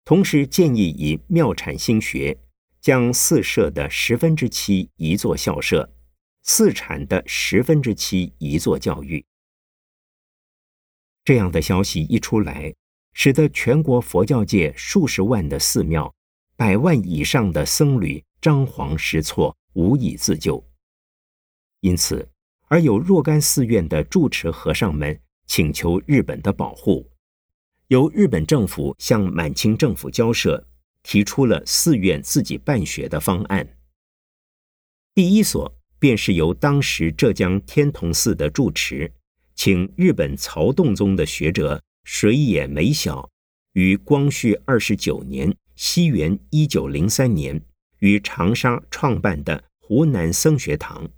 [0.03, 2.37] 同时建议以妙产兴学，
[2.81, 5.93] 将四舍的十分之七移作校舍，
[6.41, 9.23] 四产的十分之七移作教育。
[11.29, 12.73] 这样的消息一出来，
[13.13, 16.11] 使得全国佛教界数十万的寺庙、
[16.55, 19.55] 百万以上的僧侣张皇失措。
[19.73, 20.67] 无以自救，
[21.81, 22.27] 因此，
[22.67, 27.07] 而有若干寺院的住持和尚们请求日本的保护，
[27.89, 30.67] 由日本政府向满清政府交涉，
[31.03, 33.77] 提出了寺院自己办学的方案。
[35.13, 39.13] 第一所便是由当时浙江天童寺的住持，
[39.61, 43.29] 请日本曹洞宗的学者水野美晓，
[43.73, 47.61] 于光绪二十九年（西元一九零三年）。
[47.99, 51.09] 于长沙创办的湖南僧学堂。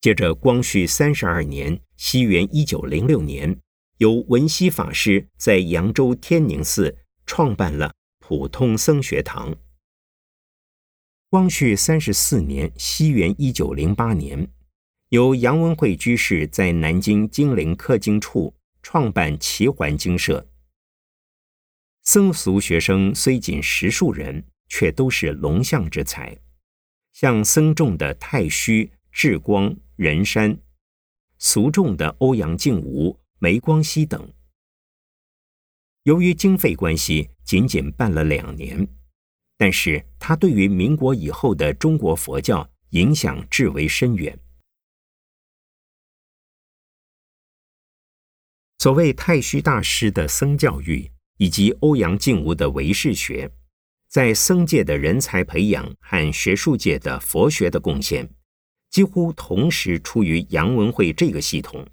[0.00, 3.58] 接着，光绪三十二年（西元一九零六年），
[3.98, 9.56] 由文熙法师在扬州天宁寺创办了普通僧学堂。
[11.28, 14.48] 光绪三十四年（西元一九零八年），
[15.14, 18.52] 由杨文慧居士在南京金陵刻经处
[18.82, 20.44] 创办齐桓经社。
[22.02, 24.44] 僧俗学生虽仅十数人。
[24.66, 26.36] 却都是龙象之才，
[27.12, 30.58] 像僧众的太虚、智光、仁山，
[31.38, 34.32] 俗众的欧阳靖吾、梅光熙等。
[36.04, 38.88] 由于经费关系，仅仅办了两年，
[39.58, 44.36] 但是他对于民国以后的中国佛教影响至为深远。
[48.84, 53.50] 所谓太虚大师的僧教育，以及欧阳靖吾的唯识学。
[54.08, 58.28] 在僧界的人才培养和学术界的佛学的贡献，
[58.90, 61.88] 几乎同时出于杨文会这个系统，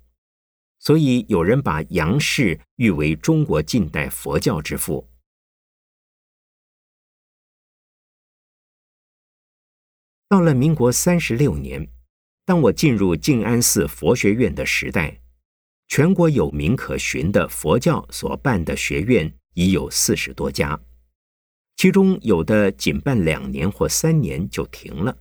[0.80, 5.10] 所以有人把杨氏誉为中国近代佛教之父。
[10.28, 11.88] 到了民国三十六年，
[12.44, 15.22] 当我进入静安寺佛学院的时代，
[15.92, 20.80] 全国有名可循的佛教所办的学院已有四十多家。
[21.76, 25.18] 其中有的仅办两年或三年就停了。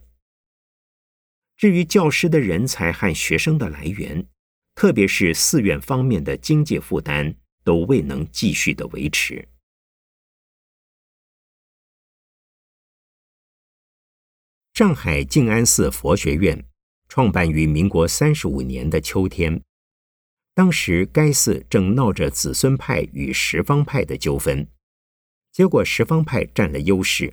[1.56, 4.24] 至于教师的人才和学生的来源，
[4.76, 9.48] 特别是寺院方面的经济负担，都未能继续的维持。
[14.74, 16.64] 上海静安寺佛学院
[17.08, 19.60] 创办于民国三十五年的秋天，
[20.60, 24.68] 当时该寺正闹着子孙派与十方派的纠纷。
[25.50, 27.32] 结果十方派占了优势，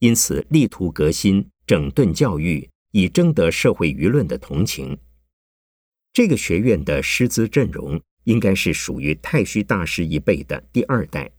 [0.00, 4.98] 因此力图革新、整顿教育，以争得社会舆论的同情。
[6.12, 11.32] 这个学院的师资阵容应该是属于太虚大师一辈的第二代。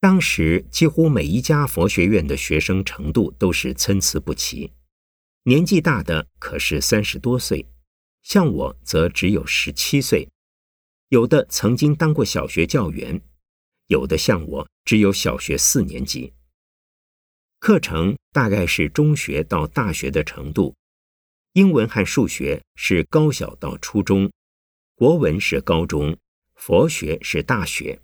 [0.00, 4.72] 当时几乎每一家佛学院的学生程度都是参差不齐，
[5.48, 7.66] 年纪大的可是三十多岁，
[8.20, 10.28] 像我则只有十七岁。
[11.08, 13.18] 有的曾经当过小学教员，
[13.86, 16.34] 有的像我只有小学四年级。
[17.60, 20.76] 课程大概是中学到大学的程度，
[21.54, 24.30] 英文和数学是高小到初中，
[24.96, 26.18] 国文是高中，
[26.56, 27.98] 佛学是大学。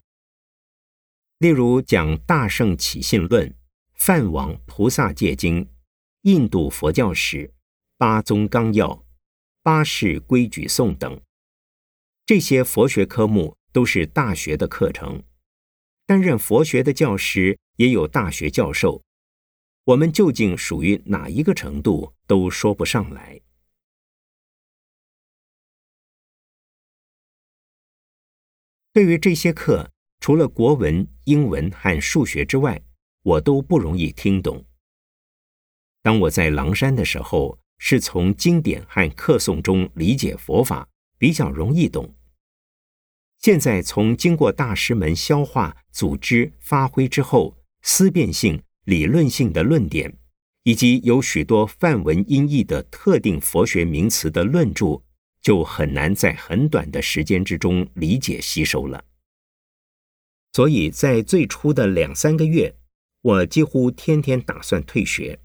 [1.37, 3.47] 例如讲《大圣起信论》
[3.97, 5.63] 《梵网菩萨戒经》
[6.25, 7.37] 《印度佛教史》
[7.99, 8.89] 《八宗纲要》
[9.63, 11.21] 《八世规矩颂》等。
[12.25, 15.23] 这些佛学科目都是大学的课程，
[16.07, 19.03] 担任佛学的教师也有大学教授，
[19.85, 23.43] 我们究竟属于哪一个程度都说不上来。
[28.95, 32.83] 对于这些课，除了国文、英文和数学之外，
[33.21, 34.65] 我都不容易听懂。
[36.05, 40.87] 当我在狼山的时候，是从经典和课诵中理解佛法，
[41.17, 42.15] 比较容易懂。
[43.39, 50.15] 现在从经过大师们消化、组织、发挥之后，思辨性、理论性的论点，
[50.65, 55.01] 以及有许多梵文音译的特定佛学名词的论著，
[55.41, 59.03] 就很难在很短的时间之中理解吸收了。
[60.53, 62.77] 所以在最初的两三个月，
[63.23, 65.41] 我几乎天天打算退学，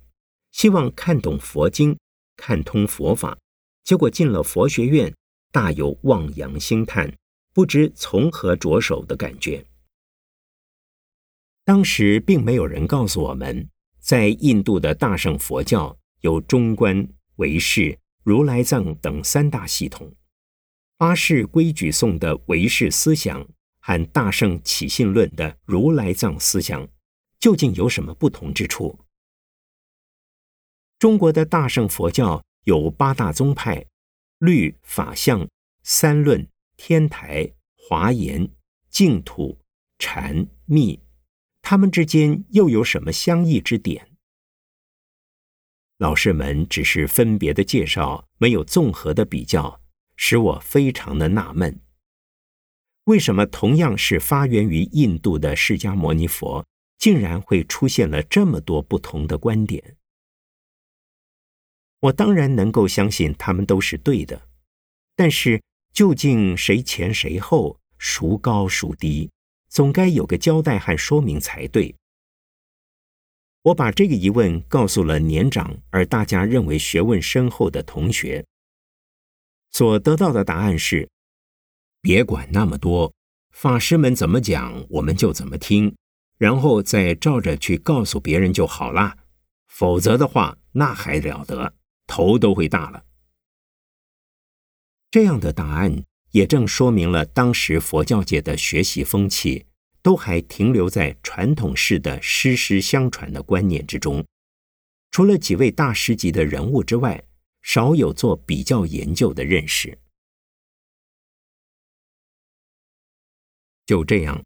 [0.51, 1.97] 希望看懂佛经，
[2.35, 3.37] 看通佛法。
[3.83, 5.13] 结果进了佛学院，
[5.51, 7.13] 大有望洋兴叹。
[7.51, 9.65] 不知从何着手的感觉。
[11.65, 13.67] 当时并没有人告诉我们，
[13.99, 17.05] 在印度的大乘佛教有中观、
[17.37, 20.15] 唯识、如来藏等三大系统，
[20.95, 23.45] 八世规矩颂的唯识思想
[23.81, 26.87] 和大圣起信论的如来藏思想
[27.39, 28.97] 究竟有什么不同之处？
[30.99, 33.85] 中国的大乘佛教有八大宗派：
[34.37, 35.47] 律、法、相、
[35.81, 36.47] 三论。
[36.81, 38.49] 天台、华严、
[38.89, 39.59] 净土、
[39.97, 40.97] 禅、密，
[41.61, 44.11] 他们之间又有什么相异之点？
[45.97, 49.81] 老师们只是分别的介绍，没有综合的比较，
[50.15, 51.81] 使我非常的纳闷：
[53.03, 56.65] 为什么同样是发源于印度的释迦牟尼佛，
[56.97, 59.97] 竟然会出现了这么多不同的观点？
[62.01, 64.41] 我当然能够相信他们都是对的，
[65.15, 65.61] 但是。
[65.91, 69.31] 究竟谁前谁后，孰高孰低，
[69.69, 71.93] 总该有个交代和说明才对。
[73.63, 78.45] 我把这个疑问告诉了年长而大家认为学问深厚的同学，
[79.71, 81.09] 所得到的答案是：
[82.01, 83.11] 别管那么多，
[83.51, 85.93] 法师们怎么讲，我们就怎么听，
[86.37, 89.17] 然后再照着去告诉别人就好啦。
[89.67, 91.73] 否则的话，那还了得，
[92.09, 93.05] 头都会大了。
[95.11, 99.65] 这样的答案也正说明了当时佛教界的学习风气
[100.01, 104.25] 都还停留在传统式的师师相传的观念之中，
[105.11, 107.23] 除了几位大师级的人物之外，
[107.61, 109.97] 少有做比较研究的认识。
[113.85, 114.43] 就这样，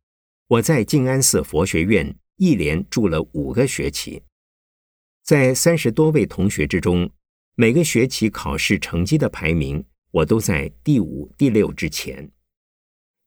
[0.48, 4.24] 我在静安寺佛学院一连住了五个学期，
[5.24, 7.10] 在三十多位同学之中，
[7.56, 9.86] 每个学期考试成绩的排名。
[10.14, 12.32] 我都在第五、第六之前，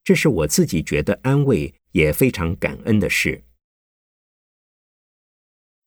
[0.04, 3.42] 这是我自己觉得安慰，也非常感恩的事。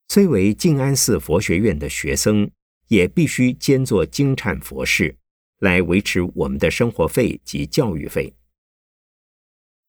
[0.09, 2.51] 虽为静安寺佛学院的学生，
[2.89, 5.15] 也必须兼做经忏佛事，
[5.59, 8.33] 来维持我们的生活费及教育费。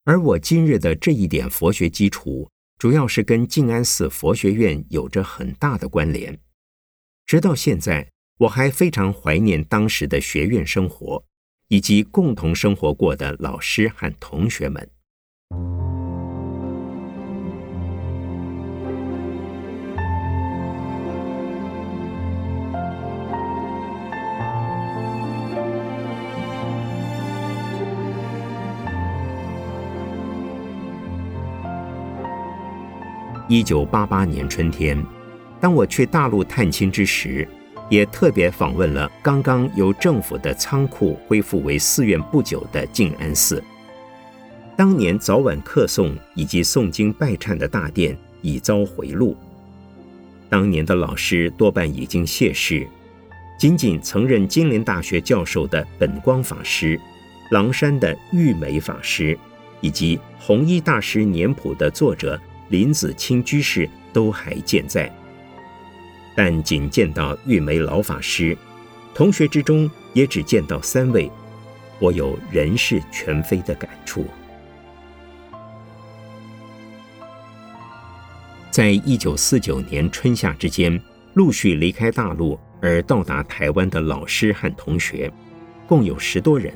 [0.04, 2.48] 而我今日的这一点佛学基础，
[2.78, 6.38] 主要是跟静安寺佛学院有着很大的关联，
[7.26, 8.12] 直到现在。
[8.40, 11.22] 我还非常怀念当时的学院生活，
[11.68, 14.88] 以及共同生活过的老师和同学们。
[33.50, 35.04] 一九八八年春天，
[35.60, 37.46] 当我去大陆探亲之时。
[37.90, 43.62] 也特别访问了刚刚由政府的仓库恢复为寺院不久的静安寺。
[44.76, 49.36] 当年早晚课诵以及诵经拜忏的大殿已遭回路，
[50.48, 52.86] 当年的老师多半已经谢世，
[53.58, 56.98] 仅仅曾任金陵大学教授的本光法师、
[57.50, 59.36] 狼山的玉梅法师，
[59.80, 65.12] 以及弘一大师年谱的作者林子清居士都还健在。
[66.42, 68.56] 但仅见到玉梅老法师，
[69.12, 71.30] 同学之中也只见到三位，
[71.98, 74.24] 我有人事全非的感触。
[78.70, 80.98] 在一九四九年春夏之间，
[81.34, 85.30] 陆续离开大陆而到达台湾的老师和同学，
[85.86, 86.72] 共有十多人，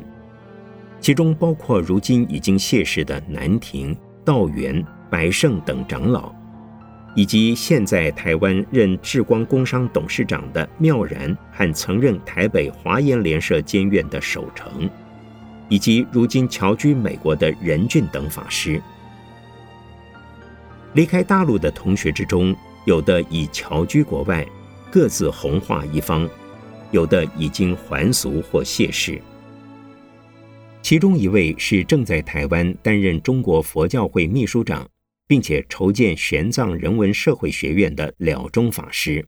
[1.01, 3.97] 其中包括如今已经谢世的南亭、
[4.27, 6.44] 道元、白胜等长老。
[7.15, 14.91] 以及现在台湾任智光工商董事长的妙然和曾任台北华严联社监院的守成，
[15.69, 18.83] 以及如今侨居美国的任俊等法师，
[20.95, 22.55] 离开大陆的同学之中，
[22.85, 24.45] 有的已侨居国外，
[24.91, 26.29] 各自弘化一方；
[26.91, 29.21] 有的已经还俗或谢世。
[30.83, 34.87] 其中一位是正在台湾担任中国佛教会秘书长，
[35.27, 39.27] 并且筹建玄奘人文社会学院的了中法师，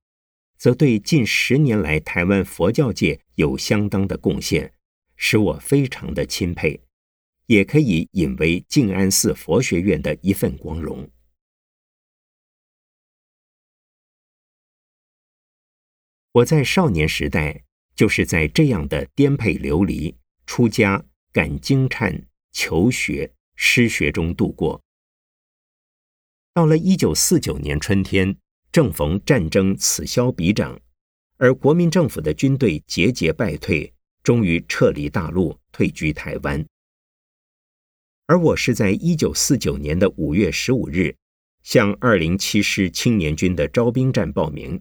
[0.59, 4.75] 则对近十年来台湾佛教界有相当的贡献，
[5.17, 6.81] 使我非常的钦佩，
[7.47, 11.11] 也可以引为静安寺佛学院的一份光荣。
[16.33, 24.86] 我在少年时代就是在这样的颠沛流离、出家、赶经忏、求学、失学中度过。
[26.57, 28.35] 到了一九四九年春天，
[28.73, 30.81] 正逢战争此消彼长，
[31.37, 33.93] 而国民政府的军队节节败退，
[34.23, 36.65] 终于撤离大陆，退居台湾。
[38.25, 41.15] 而我是在一九四九年的五月十五日，
[41.63, 44.81] 向二零七师青年军的招兵站报名，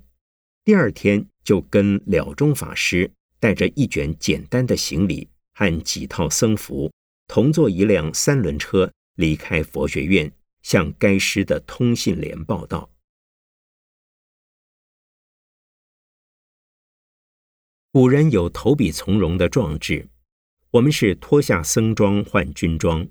[0.64, 1.28] 第二天。
[1.44, 6.92] 就跟了中法师带着一卷简单的行李和几套僧服，
[7.28, 10.32] 同坐一辆三轮车离开佛学院，
[10.66, 12.90] 向该师的通信连报道。
[17.92, 20.10] 古人有投笔从戎的壮志，
[20.72, 23.08] 我们是脱下僧装换军装，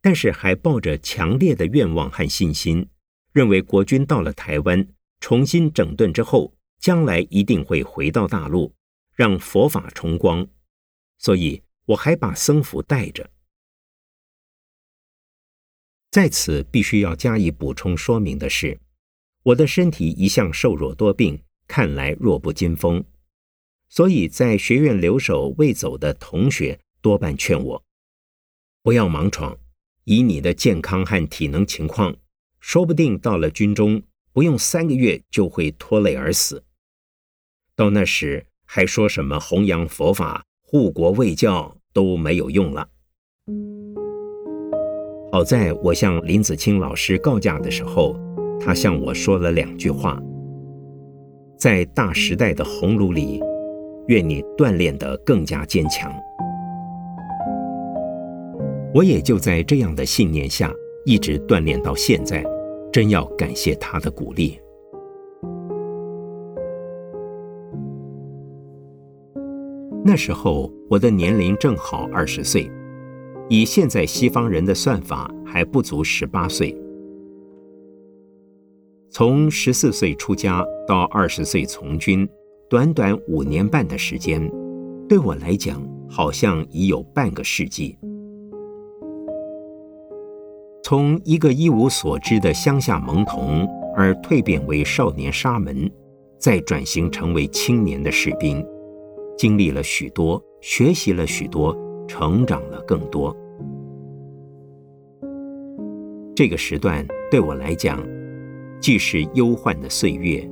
[0.00, 2.88] 但是还抱着强烈的愿望和信心，
[3.32, 4.88] 认为国军到了台湾，
[5.20, 6.54] 重新整顿之后。
[6.80, 8.72] 将来一定会回到大陆，
[9.16, 10.46] 让佛法重光，
[11.18, 13.28] 所以我还把僧服带着。
[16.10, 18.80] 在此必须要加以补充说明的是，
[19.42, 23.04] 我的身体一向瘦弱多病，看来弱不禁风，
[23.90, 27.84] 所以在学院留守未走的同学多半劝我
[28.82, 29.58] 不要莽闯，
[30.04, 32.16] 以你的健康和体能情况，
[32.58, 34.02] 说不定到了军中
[34.32, 36.64] 不用三个月就会拖累而死。
[37.76, 42.88] 到那时，还说什么弘扬佛法、护国卫教都没有用了。
[45.30, 48.16] 好在我向林子清老师告假的时候，
[48.58, 50.18] 他向我说了两句话：
[51.58, 53.40] 在大时代的红炉里，
[54.06, 56.10] 愿你锻炼得更加坚强。
[58.94, 60.72] 我也就在这样的信念下，
[61.04, 62.42] 一直锻炼到现在，
[62.90, 64.58] 真要感谢他的鼓励。
[70.02, 72.70] 那时候我的年龄正好二十岁，
[73.48, 76.76] 以现在西方人的算法还不足十八岁。
[79.10, 82.28] 从十四岁出家到二十岁从军，
[82.68, 84.50] 短短五年半的时间，
[85.08, 87.98] 对我来讲好像已有半个世纪。
[90.84, 95.90] 从一个一无所知的乡下蒙童，而蜕变为少年沙门，
[96.38, 98.64] 再转型成为青年的士兵。
[99.38, 101.76] 经历了许多，学习了许多，
[102.08, 103.36] 成长了更多。
[106.34, 108.04] 这个时段对我来讲，
[108.80, 110.48] 既是忧患的岁月，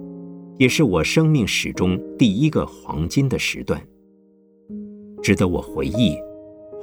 [0.58, 3.80] 也是我生命史中第一个黄金的时段，
[5.22, 6.16] 值得我回忆、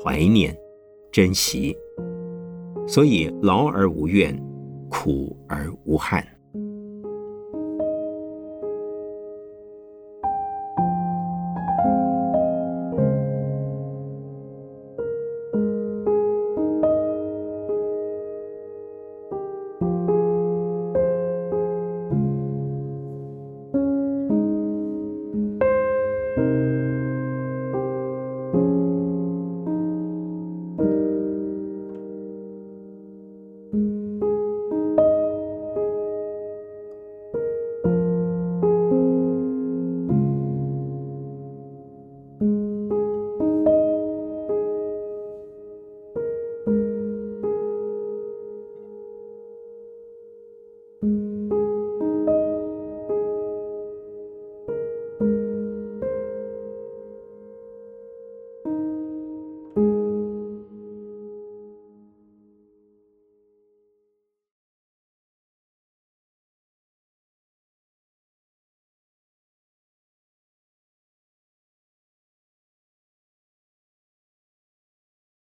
[0.04, 0.58] 怀念、
[1.12, 1.78] 珍惜。
[2.88, 4.38] 所以劳而无怨，
[4.90, 6.26] 苦而无憾。